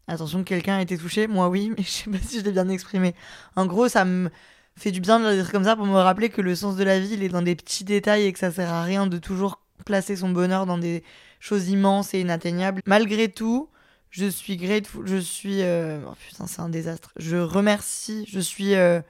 Attention, 0.07 0.43
quelqu'un 0.43 0.77
a 0.77 0.81
été 0.81 0.97
touché. 0.97 1.27
Moi, 1.27 1.47
oui, 1.49 1.71
mais 1.77 1.83
je 1.83 1.89
sais 1.89 2.09
pas 2.09 2.17
si 2.19 2.39
je 2.39 2.45
l'ai 2.45 2.51
bien 2.51 2.67
exprimé. 2.69 3.15
En 3.55 3.65
gros, 3.65 3.87
ça 3.87 4.05
me 4.05 4.29
fait 4.75 4.91
du 4.91 5.01
bien 5.01 5.19
de 5.19 5.25
le 5.25 5.35
dire 5.35 5.51
comme 5.51 5.63
ça 5.63 5.75
pour 5.75 5.85
me 5.85 5.95
rappeler 5.95 6.29
que 6.29 6.41
le 6.41 6.55
sens 6.55 6.75
de 6.75 6.83
la 6.83 6.99
vie, 6.99 7.13
il 7.13 7.23
est 7.23 7.29
dans 7.29 7.41
des 7.41 7.55
petits 7.55 7.83
détails 7.83 8.25
et 8.25 8.33
que 8.33 8.39
ça 8.39 8.51
sert 8.51 8.71
à 8.71 8.83
rien 8.83 9.07
de 9.07 9.17
toujours 9.17 9.61
placer 9.85 10.15
son 10.15 10.29
bonheur 10.29 10.65
dans 10.65 10.77
des 10.77 11.03
choses 11.39 11.69
immenses 11.69 12.13
et 12.13 12.21
inatteignables. 12.21 12.81
Malgré 12.85 13.29
tout, 13.29 13.69
je 14.09 14.25
suis 14.25 14.57
grateful. 14.57 15.07
Je 15.07 15.17
suis. 15.17 15.61
Euh, 15.61 15.99
oh 16.07 16.13
putain, 16.27 16.47
c'est 16.47 16.61
un 16.61 16.69
désastre. 16.69 17.11
Je 17.17 17.37
remercie. 17.37 18.25
Je 18.27 18.39
suis. 18.39 18.75
Euh, 18.75 19.01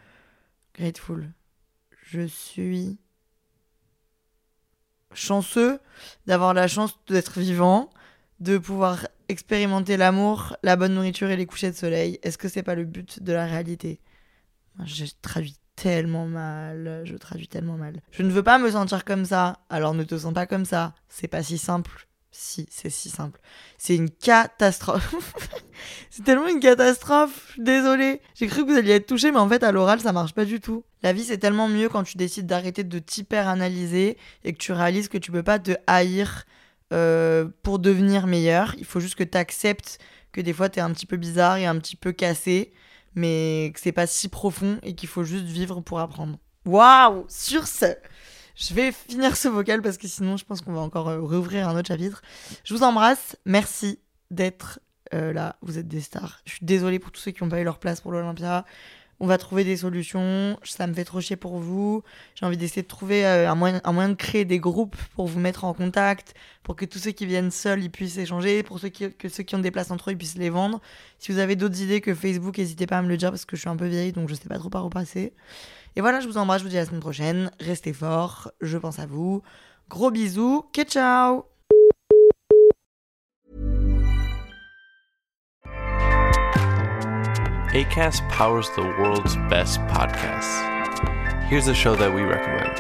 grateful. 0.75 1.29
Je 2.13 2.27
suis. 2.27 2.99
chanceux 5.15 5.79
d'avoir 6.27 6.53
la 6.53 6.67
chance 6.67 6.99
d'être 7.07 7.39
vivant, 7.39 7.89
de 8.39 8.59
pouvoir 8.59 9.07
expérimenter 9.29 9.97
l'amour, 9.97 10.55
la 10.61 10.75
bonne 10.75 10.93
nourriture 10.93 11.31
et 11.31 11.37
les 11.37 11.47
couchers 11.47 11.71
de 11.71 11.75
soleil, 11.75 12.19
est-ce 12.21 12.37
que 12.37 12.49
c'est 12.49 12.61
pas 12.61 12.75
le 12.75 12.85
but 12.85 13.23
de 13.23 13.33
la 13.33 13.47
réalité? 13.47 13.99
Je 14.85 15.05
traduis 15.23 15.57
tellement 15.75 16.27
mal, 16.27 17.01
je 17.03 17.15
traduis 17.15 17.47
tellement 17.47 17.77
mal. 17.77 17.99
Je 18.11 18.21
ne 18.21 18.29
veux 18.29 18.43
pas 18.43 18.59
me 18.59 18.69
sentir 18.69 19.05
comme 19.05 19.25
ça, 19.25 19.63
alors 19.71 19.95
ne 19.95 20.03
te 20.03 20.15
sens 20.15 20.35
pas 20.35 20.45
comme 20.45 20.65
ça. 20.65 20.93
C'est 21.09 21.27
pas 21.27 21.41
si 21.41 21.57
simple. 21.57 22.07
Si, 22.35 22.65
c'est 22.71 22.89
si 22.89 23.09
simple. 23.09 23.39
C'est 23.77 23.95
une 23.95 24.09
catastrophe. 24.09 25.13
c'est 26.09 26.23
tellement 26.23 26.47
une 26.47 26.59
catastrophe. 26.59 27.53
Désolée. 27.59 28.21
J'ai 28.33 28.47
cru 28.47 28.65
que 28.65 28.71
vous 28.71 28.77
alliez 28.77 28.93
être 28.93 29.05
touché, 29.05 29.31
mais 29.31 29.37
en 29.37 29.47
fait, 29.47 29.61
à 29.61 29.71
l'oral, 29.71 30.01
ça 30.01 30.11
marche 30.13 30.33
pas 30.33 30.43
du 30.43 30.59
tout. 30.59 30.83
La 31.03 31.13
vie, 31.13 31.23
c'est 31.23 31.37
tellement 31.37 31.67
mieux 31.67 31.89
quand 31.89 32.01
tu 32.03 32.17
décides 32.17 32.47
d'arrêter 32.47 32.83
de 32.83 32.97
t'hyper-analyser 32.97 34.17
et 34.43 34.53
que 34.53 34.57
tu 34.57 34.71
réalises 34.71 35.09
que 35.09 35.19
tu 35.19 35.31
peux 35.31 35.43
pas 35.43 35.59
te 35.59 35.73
haïr 35.85 36.45
euh, 36.91 37.47
pour 37.61 37.77
devenir 37.77 38.25
meilleur. 38.25 38.73
Il 38.79 38.85
faut 38.85 38.99
juste 38.99 39.15
que 39.15 39.23
tu 39.23 39.37
acceptes 39.37 39.99
que 40.31 40.41
des 40.41 40.53
fois 40.53 40.69
tu 40.69 40.79
es 40.79 40.81
un 40.81 40.91
petit 40.91 41.05
peu 41.05 41.17
bizarre 41.17 41.57
et 41.57 41.67
un 41.67 41.77
petit 41.77 41.95
peu 41.95 42.13
cassé, 42.13 42.73
mais 43.13 43.71
que 43.75 43.79
c'est 43.79 43.91
pas 43.91 44.07
si 44.07 44.27
profond 44.27 44.79
et 44.81 44.95
qu'il 44.95 45.07
faut 45.07 45.23
juste 45.23 45.45
vivre 45.45 45.81
pour 45.81 45.99
apprendre. 45.99 46.39
Waouh 46.65 47.25
Sur 47.27 47.67
ce, 47.67 47.95
je 48.55 48.73
vais 48.73 48.91
finir 48.91 49.35
ce 49.35 49.47
vocal 49.47 49.81
parce 49.81 49.97
que 49.97 50.07
sinon 50.07 50.37
je 50.37 50.45
pense 50.45 50.61
qu'on 50.61 50.73
va 50.73 50.81
encore 50.81 51.09
euh, 51.09 51.19
rouvrir 51.19 51.67
un 51.67 51.77
autre 51.77 51.87
chapitre. 51.87 52.21
Je 52.63 52.73
vous 52.73 52.83
embrasse, 52.83 53.37
merci 53.45 53.99
d'être 54.31 54.79
euh, 55.13 55.33
là, 55.33 55.57
vous 55.61 55.77
êtes 55.77 55.87
des 55.87 56.01
stars. 56.01 56.41
Je 56.45 56.53
suis 56.53 56.65
désolée 56.65 56.99
pour 56.99 57.11
tous 57.11 57.21
ceux 57.21 57.31
qui 57.31 57.43
n'ont 57.43 57.49
pas 57.49 57.59
eu 57.59 57.63
leur 57.63 57.79
place 57.79 58.01
pour 58.01 58.11
l'Olympia 58.11 58.65
on 59.23 59.25
va 59.25 59.37
trouver 59.37 59.63
des 59.63 59.77
solutions. 59.77 60.59
Ça 60.63 60.85
me 60.85 60.93
fait 60.93 61.05
trop 61.05 61.21
chier 61.21 61.37
pour 61.37 61.57
vous. 61.57 62.03
J'ai 62.35 62.45
envie 62.45 62.57
d'essayer 62.57 62.81
de 62.81 62.87
trouver 62.87 63.25
euh, 63.25 63.49
un, 63.49 63.55
moyen, 63.55 63.79
un 63.85 63.93
moyen 63.93 64.09
de 64.09 64.15
créer 64.15 64.43
des 64.43 64.59
groupes 64.59 64.97
pour 65.15 65.27
vous 65.27 65.39
mettre 65.39 65.63
en 65.63 65.73
contact, 65.73 66.33
pour 66.61 66.75
que 66.75 66.83
tous 66.83 66.99
ceux 66.99 67.11
qui 67.11 67.25
viennent 67.25 67.49
seuls 67.49 67.81
ils 67.81 67.89
puissent 67.89 68.17
échanger, 68.17 68.63
pour 68.63 68.79
ceux 68.79 68.89
qui, 68.89 69.13
que 69.13 69.29
ceux 69.29 69.43
qui 69.43 69.55
ont 69.55 69.59
des 69.59 69.71
places 69.71 69.91
entre 69.91 70.09
eux 70.09 70.13
ils 70.13 70.17
puissent 70.17 70.37
les 70.37 70.49
vendre. 70.49 70.81
Si 71.19 71.31
vous 71.31 71.37
avez 71.37 71.55
d'autres 71.55 71.81
idées 71.81 72.01
que 72.01 72.13
Facebook, 72.13 72.57
n'hésitez 72.57 72.85
pas 72.85 72.97
à 72.97 73.01
me 73.01 73.07
le 73.07 73.15
dire 73.15 73.29
parce 73.29 73.45
que 73.45 73.55
je 73.55 73.61
suis 73.61 73.69
un 73.69 73.77
peu 73.77 73.87
vieille 73.87 74.11
donc 74.11 74.27
je 74.27 74.35
sais 74.35 74.49
pas 74.49 74.59
trop 74.59 74.69
par 74.69 74.85
où 74.85 74.89
passer. 74.89 75.31
Et 75.95 76.01
voilà, 76.01 76.19
je 76.19 76.27
vous 76.27 76.37
embrasse, 76.37 76.59
je 76.59 76.63
vous 76.63 76.69
dis 76.69 76.77
à 76.77 76.81
la 76.81 76.85
semaine 76.85 77.01
prochaine. 77.01 77.51
Restez 77.59 77.93
forts, 77.93 78.51
je 78.61 78.77
pense 78.77 78.99
à 78.99 79.05
vous. 79.05 79.41
Gros 79.89 80.11
bisous, 80.11 80.63
que 80.73 80.83
ciao 80.83 81.45
ACAST 87.73 88.21
powers 88.29 88.69
the 88.75 88.83
world's 88.99 89.35
best 89.49 89.79
podcasts. 89.87 90.61
Here's 91.49 91.67
a 91.67 91.73
show 91.73 91.95
that 91.95 92.13
we 92.13 92.21
recommend. 92.21 92.79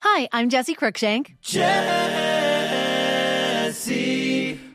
Hi, 0.00 0.26
I'm 0.32 0.48
Jesse 0.48 0.74
Cruikshank. 0.74 1.36
Jesse 1.42 1.68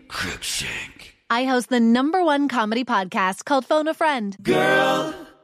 Cruikshank. 0.08 1.14
I 1.32 1.46
host 1.46 1.70
the 1.70 1.80
number 1.80 2.24
one 2.24 2.48
comedy 2.48 2.84
podcast 2.84 3.46
called 3.46 3.66
Phone 3.66 3.88
a 3.88 3.96
Friend. 3.96 4.38
Girl. 4.44 5.14